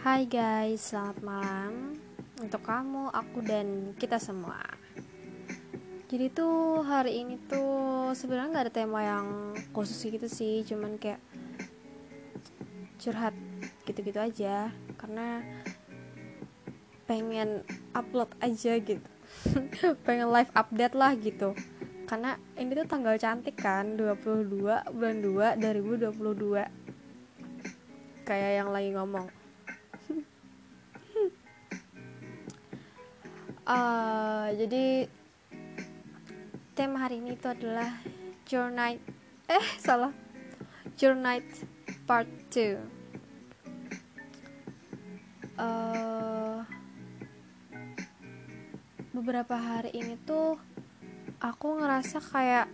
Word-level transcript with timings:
Hai 0.00 0.24
guys, 0.24 0.80
selamat 0.80 1.20
malam 1.20 1.92
untuk 2.40 2.64
kamu, 2.64 3.12
aku 3.12 3.44
dan 3.44 3.92
kita 4.00 4.16
semua. 4.16 4.56
Jadi 6.08 6.32
tuh 6.32 6.80
hari 6.80 7.20
ini 7.20 7.36
tuh 7.44 8.08
sebenarnya 8.16 8.48
nggak 8.48 8.64
ada 8.64 8.72
tema 8.72 9.04
yang 9.04 9.52
khusus 9.76 10.00
gitu 10.00 10.24
sih, 10.24 10.64
cuman 10.64 10.96
kayak 10.96 11.20
curhat 12.96 13.36
gitu-gitu 13.84 14.16
aja 14.16 14.72
karena 14.96 15.44
pengen 17.04 17.60
upload 17.92 18.32
aja 18.40 18.80
gitu. 18.80 19.04
pengen 20.08 20.32
live 20.32 20.48
update 20.56 20.96
lah 20.96 21.12
gitu. 21.12 21.52
Karena 22.08 22.40
ini 22.56 22.72
tuh 22.72 22.88
tanggal 22.88 23.20
cantik 23.20 23.60
kan, 23.60 24.00
22 24.00 24.64
bulan 24.96 25.16
2 25.20 25.60
2022. 25.60 26.08
Kayak 28.24 28.64
yang 28.64 28.72
lagi 28.72 28.96
ngomong 28.96 29.39
Uh, 33.70 34.50
jadi 34.58 35.06
tema 36.74 37.06
hari 37.06 37.22
ini 37.22 37.38
itu 37.38 37.46
adalah 37.46 38.02
Journey 38.42 38.98
eh 39.46 39.66
salah. 39.78 40.10
Journey 40.98 41.38
Part 42.02 42.26
2 42.50 42.82
uh, 45.54 46.66
beberapa 49.14 49.54
hari 49.54 49.94
ini 49.94 50.18
tuh 50.26 50.58
aku 51.38 51.78
ngerasa 51.78 52.18
kayak 52.18 52.66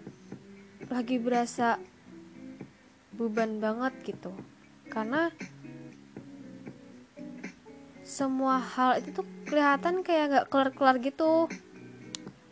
lagi 0.88 1.20
berasa 1.20 1.76
beban 3.12 3.60
banget 3.60 3.92
gitu. 4.16 4.32
Karena 4.88 5.28
semua 8.06 8.62
hal 8.62 9.02
itu 9.02 9.10
tuh 9.10 9.26
kelihatan 9.50 10.06
kayak 10.06 10.30
gak 10.30 10.46
kelar-kelar 10.46 11.02
gitu. 11.02 11.50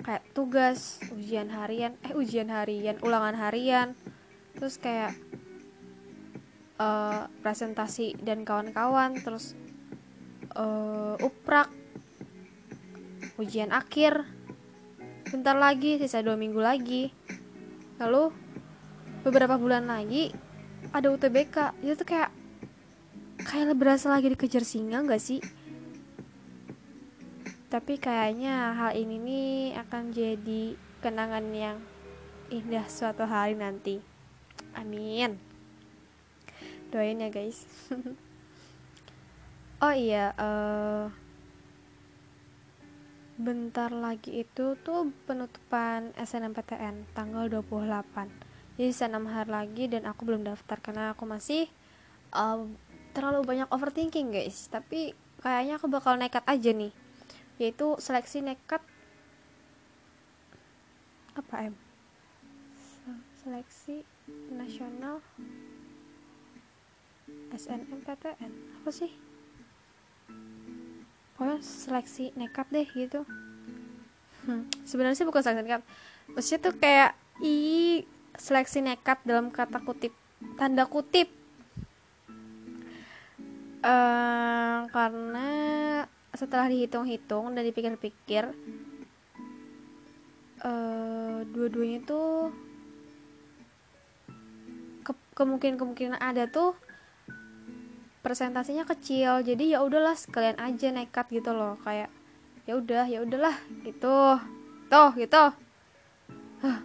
Kayak 0.02 0.26
tugas 0.34 0.98
ujian 1.14 1.48
harian 1.48 1.94
eh 2.02 2.12
ujian 2.12 2.50
harian 2.50 2.98
ulangan 3.06 3.38
harian. 3.38 3.94
Terus 4.58 4.82
kayak 4.82 5.14
uh, 6.82 7.30
presentasi 7.40 8.18
dan 8.18 8.42
kawan-kawan 8.42 9.14
terus 9.22 9.54
uh, 10.58 11.14
uprak 11.22 11.70
ujian 13.38 13.70
akhir. 13.70 14.26
Bentar 15.30 15.54
lagi 15.54 16.02
sisa 16.02 16.20
dua 16.20 16.34
minggu 16.34 16.58
lagi. 16.58 17.14
Lalu 18.02 18.34
beberapa 19.22 19.54
bulan 19.56 19.86
lagi 19.86 20.34
ada 20.92 21.08
UTBK 21.08 21.80
itu 21.80 21.94
tuh 21.96 22.06
kayak 22.06 22.23
kayak 23.54 23.78
berasa 23.78 24.10
lagi 24.10 24.34
dikejar 24.34 24.66
singa 24.66 24.98
gak 25.06 25.22
sih? 25.22 25.38
Tapi 27.70 28.02
kayaknya 28.02 28.74
hal 28.74 28.98
ini 28.98 29.14
nih 29.14 29.78
akan 29.78 30.10
jadi 30.10 30.74
kenangan 30.98 31.46
yang 31.54 31.78
indah 32.50 32.82
suatu 32.90 33.22
hari 33.22 33.54
nanti. 33.54 34.02
Amin. 34.74 35.38
Doain 36.90 37.22
ya 37.22 37.30
guys. 37.30 37.62
Oh 39.82 39.92
iya 39.92 40.32
uh, 40.40 41.12
bentar 43.36 43.92
lagi 43.92 44.40
itu 44.40 44.80
tuh 44.80 45.12
penutupan 45.28 46.08
SNMPTN 46.16 47.12
tanggal 47.12 47.52
28 47.52 48.80
jadi 48.80 48.88
sisa 48.88 49.12
6 49.12 49.28
hari 49.28 49.50
lagi 49.52 49.84
dan 49.92 50.08
aku 50.08 50.24
belum 50.24 50.48
daftar 50.48 50.80
karena 50.80 51.12
aku 51.12 51.28
masih 51.28 51.68
uh, 52.32 52.64
terlalu 53.14 53.46
banyak 53.46 53.70
overthinking 53.70 54.34
guys. 54.34 54.66
Tapi 54.68 55.14
kayaknya 55.38 55.78
aku 55.78 55.86
bakal 55.86 56.18
nekat 56.18 56.42
aja 56.44 56.74
nih. 56.74 56.90
Yaitu 57.62 57.94
seleksi 58.02 58.42
nekat 58.42 58.82
apa 61.38 61.70
em? 61.70 61.74
Seleksi 63.40 64.02
nasional 64.50 65.22
SNMPTN 67.54 68.52
apa 68.82 68.90
sih? 68.90 69.12
Pokoknya 71.34 71.58
seleksi 71.62 72.34
nekat 72.34 72.66
deh 72.70 72.86
gitu. 72.94 73.22
Hmm, 74.44 74.68
sebenarnya 74.84 75.18
sih 75.22 75.26
bukan 75.26 75.42
seleksi 75.42 75.62
nekat. 75.62 75.82
Maksudnya 76.34 76.60
tuh 76.62 76.74
kayak 76.78 77.10
i 77.42 77.56
seleksi 78.34 78.82
nekat 78.82 79.22
dalam 79.22 79.50
kata 79.50 79.82
kutip 79.82 80.14
tanda 80.58 80.86
kutip 80.86 81.43
uh, 83.84 84.88
karena 84.88 85.48
setelah 86.34 86.66
dihitung-hitung 86.66 87.54
dan 87.54 87.62
dipikir-pikir 87.62 88.50
uh, 90.64 91.38
dua-duanya 91.46 92.02
tuh 92.02 92.50
ke 95.06 95.12
kemungkinan-kemungkinan 95.36 96.18
ada 96.18 96.48
tuh 96.48 96.74
presentasinya 98.24 98.88
kecil. 98.88 99.44
Jadi 99.44 99.76
ya 99.76 99.84
udahlah 99.84 100.16
sekalian 100.16 100.56
aja 100.56 100.88
nekat 100.90 101.28
gitu 101.28 101.52
loh. 101.52 101.76
Kayak 101.84 102.08
ya 102.64 102.80
udah 102.80 103.04
ya 103.04 103.20
udahlah 103.20 103.54
gitu. 103.84 104.40
Tuh 104.88 105.12
gitu. 105.20 105.44
Huh. 106.64 106.80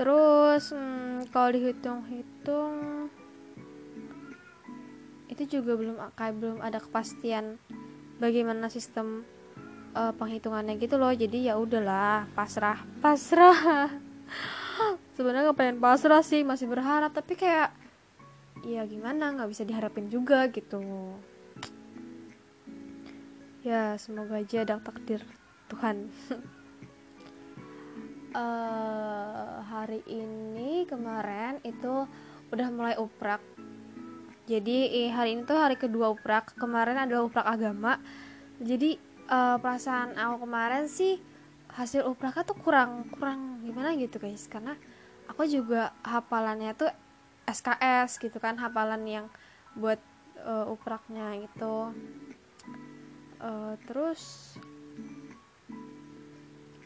terus 0.00 0.72
hmm, 0.72 1.28
kalau 1.28 1.52
dihitung-hitung 1.52 3.12
itu 5.42 5.58
juga 5.58 5.74
belum 5.74 5.98
kayak 6.14 6.34
belum 6.38 6.58
ada 6.62 6.78
kepastian 6.78 7.58
bagaimana 8.22 8.70
sistem 8.70 9.26
uh, 9.98 10.14
penghitungannya 10.14 10.78
gitu 10.78 10.94
loh. 11.02 11.10
Jadi 11.10 11.50
ya 11.50 11.58
udahlah 11.58 12.30
pasrah 12.38 12.78
pasrah. 13.02 13.90
Sebenarnya 15.18 15.50
pengen 15.58 15.82
pasrah 15.82 16.22
sih 16.22 16.46
masih 16.46 16.70
berharap. 16.70 17.10
Tapi 17.10 17.34
kayak 17.34 17.74
ya 18.62 18.86
gimana 18.86 19.34
nggak 19.34 19.50
bisa 19.50 19.66
diharapin 19.66 20.06
juga 20.06 20.46
gitu. 20.54 20.78
Ya 23.66 23.98
semoga 23.98 24.38
aja 24.38 24.62
ada 24.62 24.78
takdir 24.78 25.26
Tuhan. 25.66 26.06
Uh, 28.30 29.58
hari 29.74 30.06
ini 30.06 30.86
kemarin 30.86 31.58
itu 31.66 32.06
udah 32.54 32.68
mulai 32.70 32.94
uprak 32.94 33.51
jadi 34.42 35.06
eh, 35.06 35.10
hari 35.14 35.38
ini 35.38 35.46
tuh 35.46 35.54
hari 35.54 35.78
kedua 35.78 36.10
uprak. 36.10 36.58
Kemarin 36.58 36.98
adalah 36.98 37.30
uprak 37.30 37.46
agama. 37.46 38.02
Jadi 38.58 38.98
uh, 39.30 39.58
perasaan 39.62 40.18
aku 40.18 40.46
kemarin 40.46 40.90
sih 40.90 41.22
hasil 41.72 42.04
upraknya 42.04 42.42
tuh 42.42 42.58
kurang 42.58 43.06
kurang 43.14 43.62
gimana 43.62 43.94
gitu 43.94 44.18
guys. 44.18 44.50
Karena 44.50 44.74
aku 45.30 45.46
juga 45.46 45.94
hafalannya 46.02 46.74
tuh 46.74 46.90
SKS 47.46 48.18
gitu 48.18 48.38
kan 48.42 48.58
hafalan 48.58 49.02
yang 49.06 49.26
buat 49.78 49.98
uh, 50.42 50.66
upraknya 50.66 51.42
itu 51.42 51.74
uh, 53.42 53.74
terus 53.86 54.54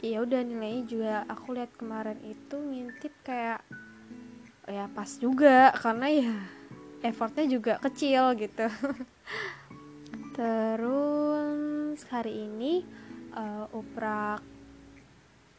ya 0.04 0.22
udah 0.22 0.44
nilainya 0.44 0.82
juga 0.86 1.14
aku 1.26 1.56
lihat 1.56 1.72
kemarin 1.74 2.20
itu 2.20 2.56
ngintip 2.60 3.16
kayak 3.24 3.64
ya 4.68 4.92
pas 4.92 5.08
juga. 5.16 5.72
Karena 5.72 6.08
ya 6.12 6.36
effortnya 7.04 7.44
juga 7.48 7.80
kecil 7.80 8.36
gitu 8.36 8.68
terus 10.38 11.98
hari 12.12 12.46
ini 12.48 12.84
uh, 13.36 13.68
uprak 13.72 14.40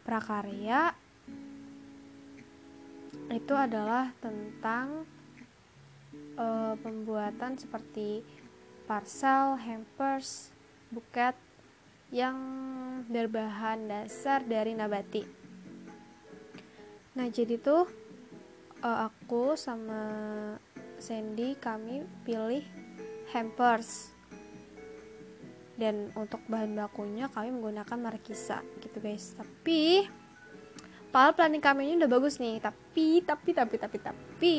prakarya 0.08 0.96
itu 3.28 3.54
adalah 3.54 4.16
tentang 4.24 5.04
uh, 6.40 6.80
pembuatan 6.80 7.60
seperti 7.60 8.24
parcel, 8.88 9.60
hampers, 9.60 10.56
buket 10.96 11.36
yang 12.08 12.40
berbahan 13.12 13.84
dasar 13.84 14.40
dari 14.48 14.72
nabati. 14.72 15.28
Nah, 17.20 17.28
jadi 17.28 17.60
tuh 17.60 17.84
uh, 18.80 19.12
aku 19.12 19.60
sama 19.60 20.00
Sandy 20.98 21.54
kami 21.58 22.04
pilih 22.26 22.66
hampers. 23.32 24.14
Dan 25.78 26.10
untuk 26.18 26.42
bahan 26.50 26.74
bakunya 26.74 27.30
kami 27.30 27.54
menggunakan 27.54 27.98
markisa 28.02 28.66
gitu 28.82 28.98
guys. 28.98 29.38
Tapi 29.38 30.10
padahal 31.14 31.38
planning 31.38 31.62
kami 31.62 31.94
ini 31.94 32.02
udah 32.02 32.10
bagus 32.10 32.42
nih. 32.42 32.58
Tapi 32.58 33.22
tapi 33.22 33.50
tapi 33.54 33.76
tapi 33.78 33.98
tapi 34.02 34.58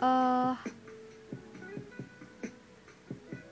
uh, 0.00 0.56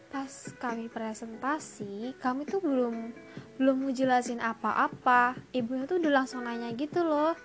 pas 0.08 0.32
kami 0.56 0.88
presentasi 0.88 2.16
kami 2.16 2.48
tuh 2.48 2.64
belum 2.64 3.12
belum 3.60 3.76
mau 3.84 3.92
jelasin 3.92 4.40
apa-apa. 4.40 5.36
Ibunya 5.52 5.84
tuh 5.84 6.00
udah 6.00 6.24
langsung 6.24 6.40
nanya 6.48 6.72
gitu 6.72 7.04
loh. 7.04 7.36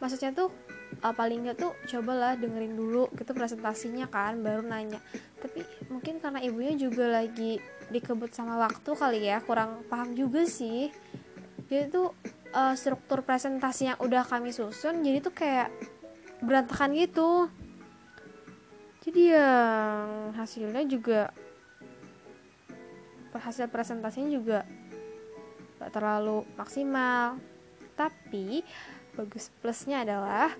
Maksudnya 0.00 0.32
tuh 0.32 0.48
uh, 1.02 1.14
paling 1.14 1.44
nggak 1.44 1.58
tuh 1.58 1.74
cobalah 1.90 2.38
dengerin 2.38 2.78
dulu 2.78 3.10
gitu 3.18 3.34
presentasinya 3.34 4.06
kan 4.06 4.38
baru 4.40 4.62
nanya. 4.62 5.02
Tapi 5.42 5.66
mungkin 5.90 6.22
karena 6.22 6.38
ibunya 6.40 6.78
juga 6.78 7.10
lagi 7.10 7.58
dikebut 7.90 8.32
sama 8.32 8.56
waktu 8.56 8.90
kali 8.94 9.20
ya 9.28 9.42
kurang 9.42 9.82
paham 9.90 10.14
juga 10.14 10.46
sih. 10.46 10.88
Jadi 11.66 11.90
tuh 11.90 12.14
uh, 12.54 12.74
struktur 12.78 13.26
presentasi 13.26 13.92
yang 13.92 13.98
udah 13.98 14.22
kami 14.22 14.54
susun 14.54 15.02
jadi 15.02 15.18
tuh 15.20 15.34
kayak 15.34 15.68
berantakan 16.40 16.94
gitu. 16.94 17.50
Jadi 19.02 19.34
yang 19.34 20.30
hasilnya 20.38 20.86
juga 20.86 21.34
hasil 23.34 23.66
presentasinya 23.66 24.30
juga 24.30 24.58
gak 25.82 25.90
terlalu 25.90 26.46
maksimal. 26.54 27.34
Tapi 27.98 28.62
bagus 29.18 29.50
plusnya 29.58 30.06
adalah 30.06 30.54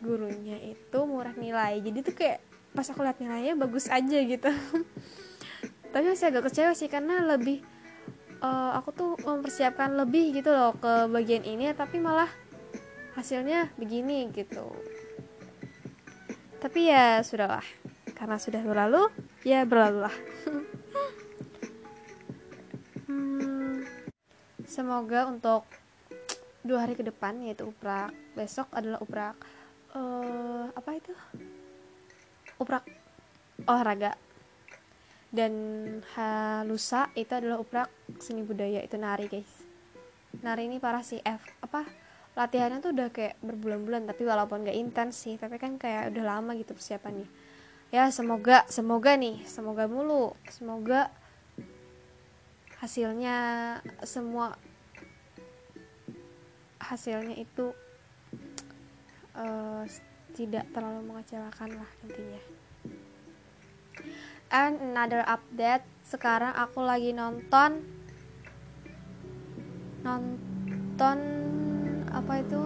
gurunya 0.00 0.56
itu 0.60 0.98
murah 1.04 1.36
nilai. 1.36 1.80
Jadi 1.84 1.98
tuh 2.00 2.14
kayak 2.16 2.40
pas 2.72 2.86
aku 2.88 3.04
lihat 3.04 3.20
nilainya 3.20 3.54
bagus 3.56 3.88
aja 3.88 4.18
gitu. 4.20 4.50
Tapi 5.92 6.04
masih 6.06 6.32
agak 6.32 6.50
kecewa 6.50 6.72
sih 6.72 6.88
karena 6.88 7.20
lebih 7.24 7.60
uh, 8.40 8.78
aku 8.78 8.90
tuh 8.94 9.12
mempersiapkan 9.22 9.94
lebih 9.94 10.36
gitu 10.36 10.50
loh 10.50 10.74
ke 10.78 11.10
bagian 11.10 11.42
ini 11.42 11.74
tapi 11.74 11.98
malah 11.98 12.30
hasilnya 13.18 13.74
begini 13.74 14.30
gitu. 14.30 14.70
Tapi 16.62 16.92
ya 16.92 17.24
sudahlah 17.26 17.64
karena 18.20 18.36
sudah 18.36 18.60
berlalu 18.60 19.08
ya 19.48 19.64
berlalu 19.64 20.04
lah 20.04 20.12
hmm, 23.08 23.80
semoga 24.68 25.32
untuk 25.32 25.64
dua 26.60 26.84
hari 26.84 26.92
ke 26.92 27.00
depan 27.00 27.40
yaitu 27.40 27.64
uprak 27.64 28.12
besok 28.36 28.68
adalah 28.76 29.00
uprak 29.00 29.40
uh, 29.94 30.66
apa 30.74 30.90
itu? 30.96 31.12
Uprak. 32.60 32.84
Olahraga. 33.66 34.14
Dan 35.30 35.54
halusa 36.18 37.06
itu 37.14 37.30
adalah 37.30 37.62
uprak 37.62 37.88
seni 38.18 38.42
budaya 38.42 38.82
itu 38.82 38.98
nari 38.98 39.30
guys. 39.30 39.62
Nari 40.42 40.66
ini 40.66 40.82
parah 40.82 41.06
sih 41.06 41.22
F 41.22 41.42
apa 41.62 41.86
latihannya 42.34 42.78
tuh 42.82 42.94
udah 42.94 43.08
kayak 43.10 43.38
berbulan-bulan 43.42 44.06
tapi 44.06 44.22
walaupun 44.26 44.62
gak 44.66 44.78
intens 44.78 45.18
sih 45.18 45.34
tapi 45.38 45.58
kan 45.58 45.78
kayak 45.78 46.10
udah 46.14 46.24
lama 46.26 46.58
gitu 46.58 46.74
persiapannya. 46.74 47.26
Ya 47.94 48.10
semoga 48.10 48.66
semoga 48.66 49.14
nih 49.14 49.42
semoga 49.46 49.86
mulu 49.86 50.34
semoga 50.50 51.10
hasilnya 52.82 53.36
semua 54.02 54.58
hasilnya 56.80 57.38
itu 57.38 57.70
uh, 59.34 59.82
tidak 60.34 60.66
terlalu 60.70 61.00
mengecewakan 61.06 61.70
lah 61.78 61.90
intinya. 62.06 62.42
And 64.50 64.94
another 64.94 65.22
update 65.26 65.86
sekarang 66.02 66.50
aku 66.58 66.82
lagi 66.82 67.14
nonton 67.14 67.86
nonton 70.02 71.18
apa 72.10 72.32
itu? 72.42 72.62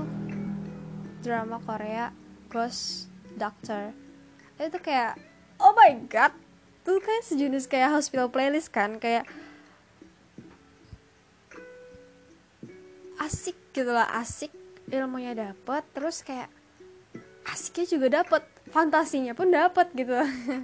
Drama 1.24 1.56
Korea 1.60 2.12
Ghost 2.52 3.08
Doctor. 3.36 3.92
Itu 4.60 4.78
kayak 4.80 5.16
oh 5.60 5.72
my 5.76 6.08
god 6.08 6.32
tuh 6.84 7.00
kan 7.00 7.24
sejenis 7.24 7.64
kayak 7.64 7.96
hospital 7.96 8.28
playlist 8.28 8.68
kan 8.68 9.00
kayak 9.00 9.24
asik 13.16 13.56
gitu 13.72 13.88
lah 13.88 14.04
asik 14.20 14.52
ilmunya 14.92 15.32
dapet 15.32 15.82
terus 15.96 16.20
kayak 16.20 16.48
asiknya 17.44 17.86
juga 17.88 18.06
dapet 18.20 18.42
fantasinya 18.72 19.36
pun 19.36 19.52
dapet 19.52 19.92
gitu. 19.92 20.16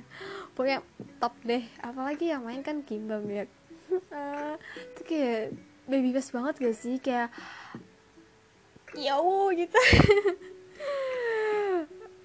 Pokoknya 0.55 0.81
top 1.21 1.35
deh. 1.45 1.65
Apalagi 1.81 2.33
yang 2.33 2.43
main 2.45 2.65
kan 2.65 2.83
Kimbam 2.83 3.25
ya. 3.29 3.45
Itu 4.95 5.01
kayak 5.05 5.55
baby 5.87 6.11
best 6.11 6.33
banget 6.33 6.55
gak 6.59 6.77
sih? 6.77 6.97
Kayak 6.99 7.31
yo 8.97 9.53
gitu. 9.55 9.79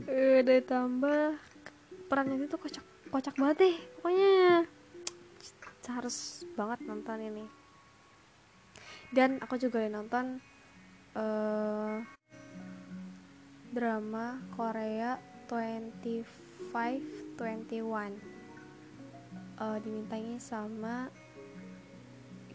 Udah 0.41 0.61
tambah. 0.65 1.37
Perannya 2.05 2.37
itu 2.45 2.57
kocak 2.57 2.85
kocak 3.09 3.35
banget 3.37 3.57
deh. 3.65 3.75
Pokoknya 3.97 4.65
harus 5.85 6.45
banget 6.57 6.81
nonton 6.85 7.17
ini. 7.21 7.45
Dan 9.13 9.37
aku 9.41 9.57
juga 9.61 9.85
nonton 9.85 10.41
uh, 11.15 12.03
drama 13.71 14.39
Korea 14.55 15.19
2521 15.47 18.35
uh, 19.59 19.77
dimintangi 19.79 20.39
sama 20.39 21.09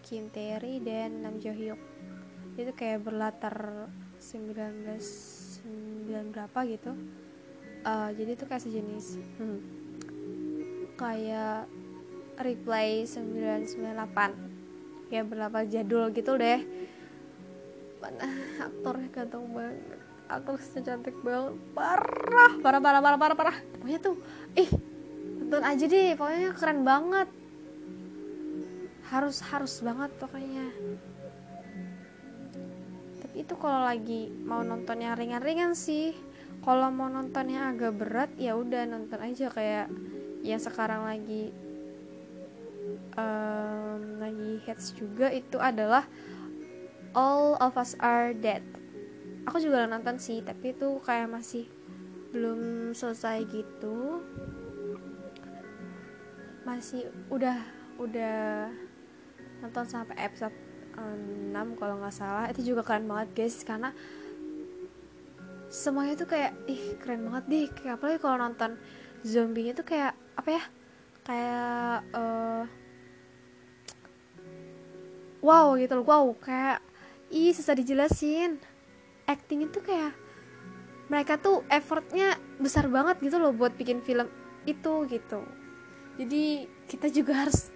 Kim 0.00 0.30
Tae 0.32 0.80
dan 0.80 1.22
Nam 1.24 1.40
Jo 1.40 1.52
Hyuk 1.52 1.78
itu 2.56 2.72
kayak 2.76 3.04
berlatar 3.04 3.88
19 4.20 4.90
9 4.90 6.32
berapa 6.32 6.58
gitu. 6.68 6.92
Uh, 7.80 8.12
jadi 8.12 8.36
itu 8.36 8.44
kayak 8.44 8.60
sejenis 8.60 9.16
hmm, 9.40 9.58
kayak 11.00 11.64
replay 12.36 13.08
998 13.08 13.88
ya 15.08 15.24
berapa 15.24 15.64
jadul 15.64 16.12
gitu 16.12 16.36
deh 16.36 16.60
mana 18.00 18.26
aktornya 18.58 19.08
ganteng 19.12 19.44
banget. 19.52 19.78
Aktrisnya 20.30 20.80
cantik 20.82 21.16
banget. 21.20 21.54
Parah 21.76 22.52
parah 22.64 22.80
parah 22.80 23.00
parah 23.04 23.18
parah 23.20 23.36
parah. 23.36 23.56
Pokoknya 23.76 24.00
tuh 24.00 24.16
ih 24.56 24.70
tonton 25.46 25.62
aja 25.62 25.84
deh. 25.84 26.10
Pokoknya 26.16 26.50
keren 26.56 26.80
banget. 26.82 27.28
Harus 29.12 29.36
harus 29.44 29.74
banget 29.84 30.10
pokoknya. 30.16 30.66
Tapi 33.20 33.36
itu 33.42 33.54
kalau 33.58 33.80
lagi 33.84 34.32
mau 34.42 34.64
nonton 34.64 34.96
yang 35.02 35.14
ringan-ringan 35.18 35.76
sih. 35.76 36.16
Kalau 36.60 36.92
mau 36.92 37.08
nonton 37.08 37.48
yang 37.48 37.72
agak 37.76 37.96
berat 37.96 38.30
ya 38.40 38.56
udah 38.56 38.86
nonton 38.88 39.20
aja. 39.20 39.50
Kayak 39.52 39.92
yang 40.40 40.60
sekarang 40.62 41.04
lagi 41.04 41.52
um, 43.16 44.20
lagi 44.20 44.50
hits 44.64 44.96
juga 44.96 45.28
itu 45.32 45.58
adalah 45.60 46.06
All 47.10 47.58
of 47.58 47.74
Us 47.74 47.98
Are 47.98 48.30
Dead. 48.30 48.62
Aku 49.48 49.58
juga 49.58 49.88
nonton 49.90 50.20
sih 50.22 50.38
tapi 50.46 50.70
itu 50.70 51.02
kayak 51.02 51.26
masih 51.26 51.66
belum 52.30 52.92
selesai 52.94 53.42
gitu. 53.50 54.22
Masih 56.62 57.10
udah 57.26 57.58
udah 57.98 58.70
nonton 59.58 59.84
sampai 59.90 60.14
episode 60.22 60.54
6 60.94 61.50
kalau 61.80 61.98
nggak 61.98 62.14
salah. 62.14 62.46
Itu 62.46 62.62
juga 62.62 62.86
keren 62.86 63.10
banget 63.10 63.34
guys 63.34 63.58
karena 63.66 63.90
semuanya 65.70 66.14
tuh 66.14 66.30
kayak 66.30 66.54
ih 66.70 66.94
keren 67.02 67.26
banget 67.26 67.44
deh. 67.50 67.66
Kayak 67.74 67.98
apalagi 67.98 68.18
kalau 68.22 68.36
nonton 68.38 68.78
zombinya 69.26 69.74
tuh 69.74 69.86
kayak 69.86 70.14
apa 70.38 70.48
ya 70.48 70.62
kayak 71.26 71.96
uh, 72.14 72.64
wow 75.42 75.74
gitu 75.74 75.98
loh 75.98 76.06
wow. 76.06 76.26
Kayak 76.38 76.86
ih 77.30 77.54
susah 77.54 77.78
dijelasin. 77.78 78.60
Acting 79.24 79.70
itu 79.70 79.78
kayak 79.80 80.12
mereka 81.06 81.38
tuh 81.38 81.62
effortnya 81.70 82.38
besar 82.58 82.86
banget 82.86 83.18
gitu 83.22 83.38
loh 83.38 83.54
buat 83.54 83.74
bikin 83.74 84.02
film 84.02 84.26
itu 84.66 84.94
gitu. 85.06 85.40
Jadi 86.18 86.68
kita 86.90 87.08
juga 87.08 87.46
harus 87.46 87.70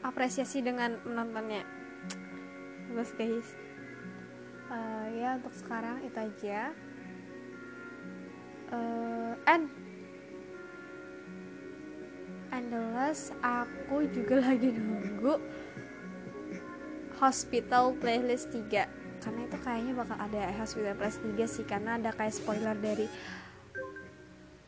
apresiasi 0.00 0.62
dengan 0.62 0.96
menontonnya. 1.04 1.66
Bagus 2.90 3.14
guys 3.14 3.70
uh, 4.70 5.06
ya 5.12 5.36
untuk 5.36 5.54
sekarang 5.54 6.00
itu 6.06 6.18
aja. 6.18 6.72
Uh, 8.70 9.34
and 9.50 9.66
and 12.54 12.70
the 12.70 12.82
last 12.94 13.34
aku 13.42 14.06
juga 14.14 14.38
lagi 14.46 14.70
nunggu 14.70 15.42
Hospital 17.20 17.92
Playlist 18.00 18.48
3 18.56 19.20
karena 19.20 19.40
itu 19.44 19.56
kayaknya 19.60 19.92
bakal 19.92 20.16
ada 20.16 20.40
Hospital 20.56 20.96
Playlist 20.96 21.20
3 21.20 21.44
sih 21.44 21.64
karena 21.68 22.00
ada 22.00 22.10
kayak 22.16 22.32
spoiler 22.32 22.72
dari 22.80 23.04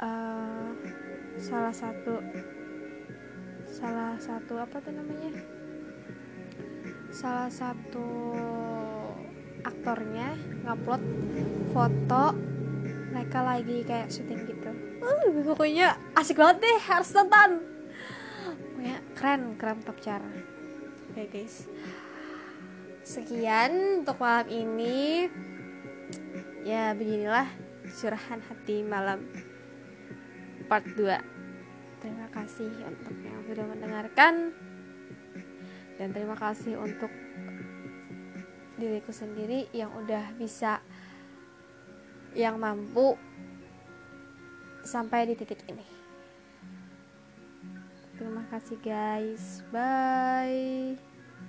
uh, 0.05 0.77
salah 1.41 1.73
satu 1.73 2.21
salah 3.65 4.21
satu 4.21 4.61
apa 4.61 4.77
tuh 4.85 4.93
namanya? 4.93 5.33
Salah 7.09 7.49
satu 7.49 8.37
aktornya 9.65 10.37
ngupload 10.69 11.03
foto 11.73 12.37
mereka 13.17 13.41
lagi 13.41 13.81
kayak 13.81 14.13
syuting 14.13 14.45
gitu. 14.45 14.71
Uh, 15.01 15.41
pokoknya 15.41 15.97
asik 16.21 16.37
banget 16.37 16.69
deh 16.69 16.79
harus 16.85 17.09
nonton. 17.17 17.51
Pokoknya 18.77 18.97
keren 19.17 19.57
keren 19.57 19.81
top 19.81 19.97
cara. 20.05 20.29
Oke 21.09 21.17
okay, 21.17 21.27
guys 21.33 21.65
sekian 23.03 24.03
untuk 24.03 24.19
malam 24.23 24.49
ini. 24.49 25.29
Ya 26.63 26.95
beginilah 26.95 27.51
curahan 27.99 28.39
hati 28.47 28.87
malam 28.87 29.27
part 30.71 30.87
2 30.95 31.33
terima 32.03 32.27
kasih 32.35 32.67
untuk 32.83 33.15
yang 33.23 33.39
sudah 33.47 33.67
mendengarkan. 33.71 34.35
Dan 35.95 36.11
terima 36.11 36.35
kasih 36.35 36.75
untuk 36.83 37.15
diriku 38.75 39.15
sendiri 39.15 39.71
yang 39.71 39.95
udah 39.95 40.35
bisa 40.35 40.83
yang 42.35 42.59
mampu 42.59 43.15
sampai 44.83 45.31
di 45.31 45.39
titik 45.39 45.63
ini. 45.71 45.87
Terima 48.19 48.43
kasih 48.51 48.83
guys. 48.83 49.63
Bye 49.71 51.12